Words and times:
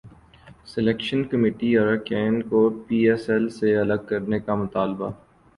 selection 0.65 1.23
committee 1.31 1.69
اراکین 1.77 2.41
کو 2.49 2.61
P 2.87 2.97
S 3.09 3.29
L 3.29 3.47
سے 3.59 3.75
الگ 3.77 4.07
کرنے 4.09 4.39
کا 4.39 4.55
مطالبہ 4.55 5.11